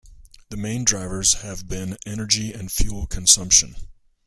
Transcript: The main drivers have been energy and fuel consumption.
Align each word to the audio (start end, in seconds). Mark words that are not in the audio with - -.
The 0.49 0.57
main 0.57 0.83
drivers 0.83 1.35
have 1.43 1.67
been 1.67 1.95
energy 2.07 2.53
and 2.53 2.71
fuel 2.71 3.05
consumption. 3.05 3.75